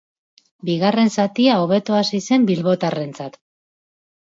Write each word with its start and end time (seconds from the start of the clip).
Bigarren 0.69 1.11
zatia 1.17 1.59
hobeto 1.65 1.99
hasi 1.99 2.23
zen 2.31 2.49
bilbotarrentzat. 2.51 3.39